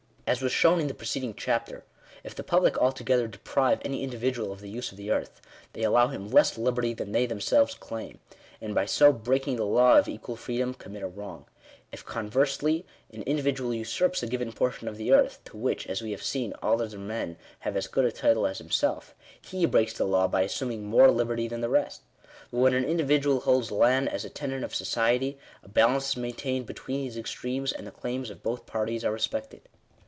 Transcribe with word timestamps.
As 0.27 0.41
was 0.41 0.53
shown 0.53 0.79
in 0.79 0.87
the 0.87 0.93
preceding 0.93 1.33
chapter, 1.35 1.83
if 2.23 2.33
the 2.33 2.41
public 2.43 2.77
altogether 2.77 3.27
deprive 3.27 3.81
any 3.83 4.01
individual 4.01 4.53
of 4.53 4.61
the 4.61 4.69
use 4.69 4.89
of 4.89 4.97
the 4.97 5.11
earth, 5.11 5.41
they 5.73 5.83
allow 5.83 6.07
him 6.07 6.29
less 6.31 6.57
liberty 6.57 6.93
than 6.93 7.11
they 7.11 7.25
themselves 7.25 7.73
claim; 7.75 8.19
and 8.61 8.73
by 8.73 8.85
so 8.85 9.11
breaking 9.11 9.57
the 9.57 9.65
law 9.65 9.97
of 9.97 10.07
equal 10.07 10.37
freedom, 10.37 10.73
commit 10.73 11.03
a 11.03 11.07
wrong. 11.07 11.47
If, 11.91 12.05
conversely, 12.05 12.85
an 13.11 13.23
individual 13.23 13.73
usurps 13.73 14.23
a 14.23 14.27
given 14.27 14.53
portion 14.53 14.87
of 14.87 14.95
the 14.95 15.11
earth, 15.11 15.19
to 15.19 15.19
E 15.19 15.27
Digitized 15.27 15.33
by 15.33 15.33
VjOOQIC 15.33 15.53
130 15.53 15.59
THE 15.59 15.59
RIGHT 15.59 15.59
OF 15.59 15.59
PROPERTY. 15.59 15.65
which, 15.65 15.87
as 15.87 16.01
we 16.01 16.11
have 16.11 16.23
seen, 16.23 16.53
all 16.63 16.81
other 16.81 16.97
men 16.97 17.37
have 17.59 17.75
as 17.75 17.87
good 17.87 18.05
a 18.05 18.11
title 18.13 18.47
as 18.47 18.57
himself, 18.59 19.15
he 19.41 19.65
breaks 19.65 19.93
the 19.95 20.05
law 20.05 20.29
by 20.29 20.43
assuming 20.43 20.85
more 20.85 21.11
liberty 21.11 21.49
than 21.49 21.59
the 21.59 21.67
rest. 21.67 22.03
Bat 22.53 22.53
when 22.57 22.73
an 22.73 22.85
individual 22.85 23.41
holds 23.41 23.69
land 23.69 24.07
as 24.07 24.23
a 24.23 24.29
tenant 24.29 24.63
of 24.63 24.73
society, 24.73 25.37
a 25.61 25.67
balanoe 25.67 25.97
is 25.97 26.15
maintained 26.15 26.67
between 26.67 27.01
these 27.01 27.17
extremes, 27.17 27.73
and 27.73 27.85
the 27.85 27.91
claims 27.91 28.29
of 28.29 28.41
both 28.41 28.65
parties 28.65 29.03
are 29.03 29.11
respected. 29.11 29.63